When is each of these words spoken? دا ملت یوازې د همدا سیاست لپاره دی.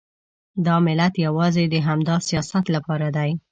دا 0.65 0.75
ملت 0.87 1.13
یوازې 1.25 1.63
د 1.69 1.75
همدا 1.87 2.15
سیاست 2.29 2.65
لپاره 2.75 3.07
دی. 3.17 3.31